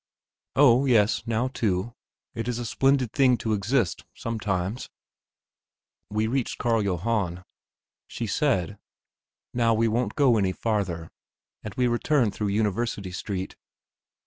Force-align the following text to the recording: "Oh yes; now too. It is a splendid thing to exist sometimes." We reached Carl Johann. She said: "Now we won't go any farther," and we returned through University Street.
"Oh 0.55 0.85
yes; 0.87 1.21
now 1.27 1.49
too. 1.49 1.93
It 2.33 2.47
is 2.47 2.57
a 2.57 2.65
splendid 2.65 3.13
thing 3.13 3.37
to 3.37 3.53
exist 3.53 4.03
sometimes." 4.15 4.89
We 6.09 6.25
reached 6.25 6.57
Carl 6.57 6.81
Johann. 6.81 7.43
She 8.07 8.25
said: 8.25 8.79
"Now 9.53 9.75
we 9.75 9.87
won't 9.87 10.15
go 10.15 10.39
any 10.39 10.53
farther," 10.53 11.11
and 11.63 11.75
we 11.75 11.85
returned 11.85 12.33
through 12.33 12.47
University 12.47 13.11
Street. 13.11 13.55